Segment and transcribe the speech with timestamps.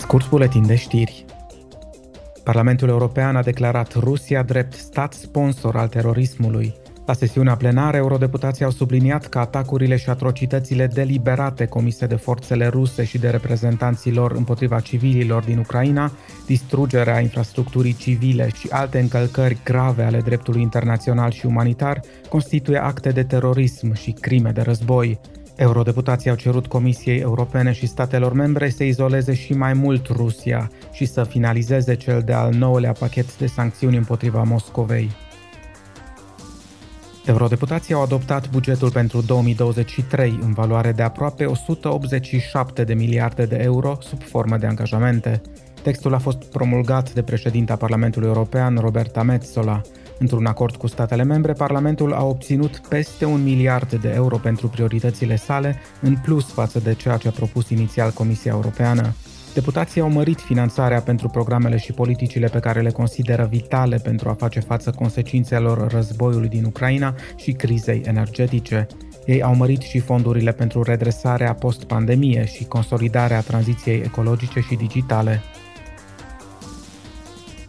[0.00, 1.24] Scurt buletin de știri.
[2.44, 6.74] Parlamentul European a declarat Rusia drept stat sponsor al terorismului.
[7.06, 13.04] La sesiunea plenară, eurodeputații au subliniat că atacurile și atrocitățile deliberate comise de forțele ruse
[13.04, 16.12] și de reprezentanții lor împotriva civililor din Ucraina,
[16.46, 23.22] distrugerea infrastructurii civile și alte încălcări grave ale dreptului internațional și umanitar constituie acte de
[23.22, 25.20] terorism și crime de război.
[25.60, 31.04] Eurodeputații au cerut Comisiei Europene și statelor membre să izoleze și mai mult Rusia și
[31.04, 35.10] să finalizeze cel de-al nouălea pachet de sancțiuni împotriva Moscovei.
[37.26, 43.98] Eurodeputații au adoptat bugetul pentru 2023 în valoare de aproape 187 de miliarde de euro
[44.00, 45.40] sub formă de angajamente.
[45.82, 49.80] Textul a fost promulgat de președinta Parlamentului European, Roberta Metsola.
[50.18, 55.36] Într-un acord cu statele membre, Parlamentul a obținut peste un miliard de euro pentru prioritățile
[55.36, 59.14] sale, în plus față de ceea ce a propus inițial Comisia Europeană.
[59.54, 64.32] Deputații au mărit finanțarea pentru programele și politicile pe care le consideră vitale pentru a
[64.32, 68.86] face față consecințelor războiului din Ucraina și crizei energetice.
[69.26, 75.42] Ei au mărit și fondurile pentru redresarea post-pandemie și consolidarea tranziției ecologice și digitale.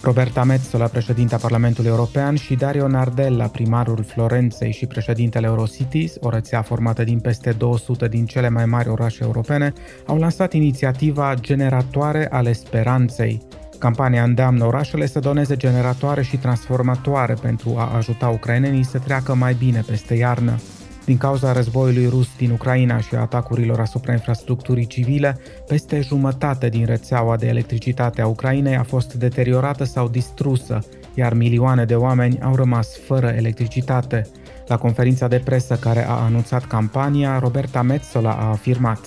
[0.04, 6.62] Roberta Metsola, președinta Parlamentului European, și Dario Nardella, primarul Florenței și președintele Eurocities, o rețea
[6.62, 9.74] formată din peste 200 din cele mai mari orașe europene,
[10.06, 13.42] au lansat inițiativa Generatoare ale Speranței.
[13.80, 19.54] Campania îndeamnă orașele să doneze generatoare și transformatoare pentru a ajuta ucrainenii să treacă mai
[19.54, 20.60] bine peste iarnă.
[21.06, 26.86] Din cauza războiului rus din Ucraina și a atacurilor asupra infrastructurii civile, peste jumătate din
[26.86, 30.80] rețeaua de electricitate a Ucrainei a fost deteriorată sau distrusă,
[31.14, 34.28] iar milioane de oameni au rămas fără electricitate.
[34.68, 39.00] La conferința de presă care a anunțat campania, Roberta Metsola a afirmat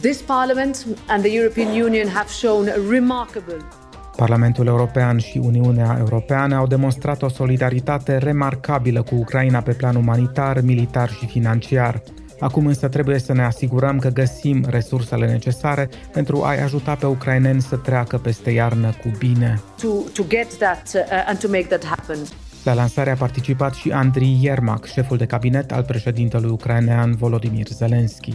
[0.00, 3.81] This Parliament and the European Union have shown a remarkable
[4.16, 10.60] Parlamentul European și Uniunea Europeană au demonstrat o solidaritate remarcabilă cu Ucraina pe plan umanitar,
[10.60, 12.02] militar și financiar.
[12.40, 17.60] Acum însă trebuie să ne asigurăm că găsim resursele necesare pentru a-i ajuta pe ucraineni
[17.60, 19.60] să treacă peste iarnă cu bine.
[19.80, 22.16] To, to get that uh, and to make that happen.
[22.64, 28.34] La lansare a participat și Andriy Yermak, șeful de cabinet al președintelui ucrainean Volodymyr Zelensky.